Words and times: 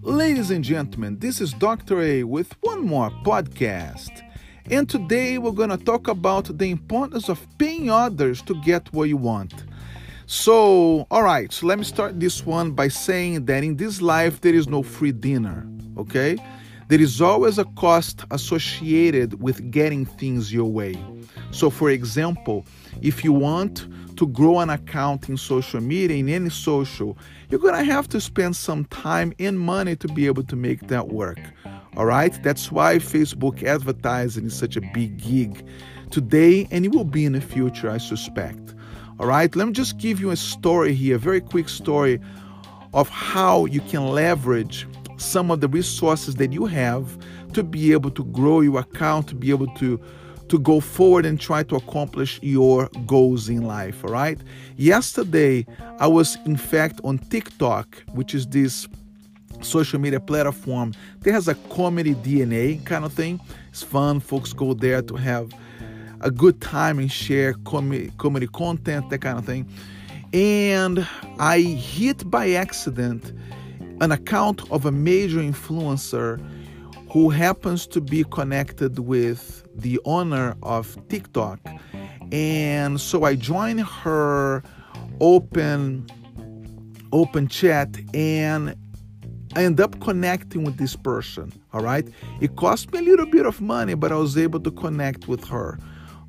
Ladies 0.00 0.50
and 0.50 0.64
gentlemen, 0.64 1.18
this 1.18 1.38
is 1.42 1.52
Dr. 1.52 2.00
A 2.00 2.24
with 2.24 2.56
one 2.62 2.86
more 2.86 3.10
podcast. 3.26 4.22
And 4.70 4.88
today 4.88 5.36
we're 5.36 5.52
going 5.52 5.68
to 5.68 5.76
talk 5.76 6.08
about 6.08 6.56
the 6.56 6.70
importance 6.70 7.28
of 7.28 7.46
paying 7.58 7.90
others 7.90 8.40
to 8.42 8.54
get 8.62 8.90
what 8.94 9.10
you 9.10 9.18
want. 9.18 9.64
So, 10.24 11.06
all 11.10 11.22
right, 11.22 11.52
so 11.52 11.66
let 11.66 11.76
me 11.76 11.84
start 11.84 12.18
this 12.18 12.46
one 12.46 12.70
by 12.70 12.88
saying 12.88 13.44
that 13.44 13.62
in 13.62 13.76
this 13.76 14.00
life 14.00 14.40
there 14.40 14.54
is 14.54 14.66
no 14.66 14.82
free 14.82 15.12
dinner, 15.12 15.68
okay? 15.98 16.38
There 16.88 17.02
is 17.02 17.20
always 17.20 17.58
a 17.58 17.66
cost 17.76 18.24
associated 18.30 19.42
with 19.42 19.70
getting 19.70 20.06
things 20.06 20.54
your 20.54 20.70
way. 20.70 20.96
So, 21.50 21.68
for 21.68 21.90
example, 21.90 22.64
if 23.02 23.24
you 23.24 23.34
want 23.34 23.86
to 24.16 24.26
grow 24.28 24.60
an 24.60 24.70
account 24.70 25.28
in 25.28 25.36
social 25.36 25.80
media, 25.80 26.16
in 26.16 26.28
any 26.28 26.50
social, 26.50 27.16
you're 27.48 27.60
gonna 27.60 27.84
have 27.84 28.08
to 28.08 28.20
spend 28.20 28.56
some 28.56 28.84
time 28.86 29.32
and 29.38 29.58
money 29.58 29.96
to 29.96 30.08
be 30.08 30.26
able 30.26 30.44
to 30.44 30.56
make 30.56 30.88
that 30.88 31.08
work. 31.08 31.38
All 31.96 32.06
right, 32.06 32.40
that's 32.42 32.72
why 32.72 32.96
Facebook 32.96 33.62
advertising 33.62 34.46
is 34.46 34.56
such 34.56 34.76
a 34.76 34.80
big 34.92 35.22
gig 35.22 35.64
today, 36.10 36.66
and 36.70 36.84
it 36.84 36.92
will 36.92 37.04
be 37.04 37.24
in 37.24 37.32
the 37.32 37.40
future, 37.40 37.90
I 37.90 37.98
suspect. 37.98 38.74
All 39.20 39.26
right, 39.26 39.54
let 39.54 39.66
me 39.66 39.72
just 39.72 39.98
give 39.98 40.20
you 40.20 40.30
a 40.30 40.36
story 40.36 40.92
here, 40.92 41.16
a 41.16 41.18
very 41.18 41.40
quick 41.40 41.68
story 41.68 42.20
of 42.92 43.08
how 43.08 43.64
you 43.66 43.80
can 43.80 44.08
leverage 44.08 44.86
some 45.16 45.50
of 45.50 45.60
the 45.60 45.68
resources 45.68 46.34
that 46.36 46.52
you 46.52 46.66
have 46.66 47.18
to 47.52 47.62
be 47.62 47.92
able 47.92 48.10
to 48.10 48.24
grow 48.24 48.60
your 48.60 48.80
account, 48.80 49.28
to 49.28 49.34
be 49.34 49.50
able 49.50 49.68
to 49.74 50.00
to 50.54 50.60
go 50.60 50.78
forward 50.78 51.26
and 51.26 51.40
try 51.40 51.64
to 51.64 51.74
accomplish 51.74 52.38
your 52.40 52.88
goals 53.06 53.48
in 53.48 53.62
life, 53.62 54.04
all 54.04 54.12
right? 54.12 54.38
Yesterday, 54.76 55.66
I 55.98 56.06
was 56.06 56.38
in 56.46 56.56
fact 56.56 57.00
on 57.02 57.18
TikTok, 57.18 58.04
which 58.12 58.36
is 58.36 58.46
this 58.46 58.86
social 59.62 59.98
media 59.98 60.20
platform 60.20 60.94
that 61.22 61.32
has 61.32 61.48
a 61.48 61.56
comedy 61.74 62.14
DNA 62.14 62.84
kind 62.84 63.04
of 63.04 63.12
thing. 63.12 63.40
It's 63.70 63.82
fun. 63.82 64.20
Folks 64.20 64.52
go 64.52 64.74
there 64.74 65.02
to 65.02 65.16
have 65.16 65.50
a 66.20 66.30
good 66.30 66.60
time 66.60 67.00
and 67.00 67.10
share 67.10 67.54
com- 67.64 68.12
comedy 68.18 68.46
content, 68.46 69.10
that 69.10 69.18
kind 69.18 69.36
of 69.36 69.44
thing. 69.44 69.66
And 70.32 71.04
I 71.40 71.62
hit 71.62 72.30
by 72.30 72.52
accident 72.52 73.32
an 74.00 74.12
account 74.12 74.70
of 74.70 74.86
a 74.86 74.92
major 74.92 75.40
influencer 75.40 76.40
who 77.14 77.30
happens 77.30 77.86
to 77.86 78.00
be 78.00 78.24
connected 78.24 78.98
with 78.98 79.64
the 79.72 80.00
owner 80.04 80.56
of 80.64 80.98
TikTok. 81.08 81.60
And 82.32 83.00
so 83.00 83.22
I 83.22 83.36
joined 83.36 83.82
her 83.82 84.64
open 85.20 86.08
open 87.12 87.46
chat 87.46 87.96
and 88.12 88.74
I 89.54 89.62
end 89.62 89.80
up 89.80 90.00
connecting 90.00 90.64
with 90.64 90.76
this 90.76 90.96
person. 90.96 91.52
All 91.72 91.82
right. 91.82 92.04
It 92.40 92.56
cost 92.56 92.92
me 92.92 92.98
a 92.98 93.02
little 93.02 93.26
bit 93.26 93.46
of 93.46 93.60
money, 93.60 93.94
but 93.94 94.10
I 94.10 94.16
was 94.16 94.36
able 94.36 94.58
to 94.58 94.72
connect 94.72 95.28
with 95.28 95.44
her. 95.44 95.78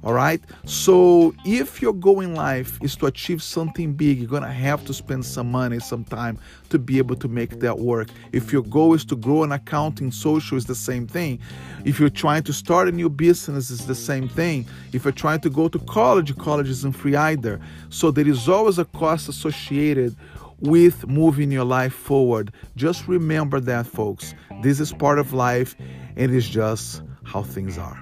All 0.05 0.13
right. 0.13 0.39
So 0.65 1.33
if 1.45 1.81
your 1.81 1.93
goal 1.93 2.21
in 2.21 2.35
life 2.35 2.77
is 2.83 2.95
to 2.97 3.07
achieve 3.07 3.41
something 3.41 3.93
big, 3.93 4.19
you're 4.19 4.39
to 4.39 4.47
have 4.47 4.85
to 4.85 4.93
spend 4.93 5.25
some 5.25 5.49
money, 5.49 5.79
some 5.79 6.03
time 6.03 6.37
to 6.69 6.77
be 6.77 6.99
able 6.99 7.15
to 7.15 7.27
make 7.27 7.59
that 7.61 7.79
work. 7.79 8.09
If 8.31 8.53
your 8.53 8.61
goal 8.61 8.93
is 8.93 9.03
to 9.05 9.15
grow 9.15 9.41
an 9.41 9.51
account 9.51 10.01
in 10.01 10.11
social, 10.11 10.57
it's 10.57 10.67
the 10.67 10.75
same 10.75 11.07
thing. 11.07 11.39
If 11.85 11.99
you're 11.99 12.09
trying 12.09 12.43
to 12.43 12.53
start 12.53 12.87
a 12.87 12.91
new 12.91 13.09
business, 13.09 13.71
it's 13.71 13.85
the 13.85 13.95
same 13.95 14.29
thing. 14.29 14.67
If 14.93 15.05
you're 15.05 15.11
trying 15.11 15.39
to 15.41 15.49
go 15.49 15.69
to 15.69 15.79
college, 15.79 16.37
college 16.37 16.69
isn't 16.69 16.93
free 16.93 17.15
either. 17.15 17.59
So 17.89 18.11
there 18.11 18.27
is 18.27 18.47
always 18.47 18.77
a 18.77 18.85
cost 18.85 19.27
associated 19.27 20.15
with 20.59 21.07
moving 21.07 21.51
your 21.51 21.65
life 21.65 21.93
forward. 21.93 22.53
Just 22.75 23.07
remember 23.07 23.59
that, 23.61 23.87
folks. 23.87 24.35
This 24.61 24.79
is 24.79 24.93
part 24.93 25.17
of 25.17 25.33
life, 25.33 25.75
and 26.15 26.31
it 26.31 26.35
is 26.35 26.47
just 26.47 27.01
how 27.23 27.41
things 27.41 27.79
are. 27.79 27.99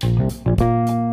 Thank 0.00 0.60
you. 0.60 1.07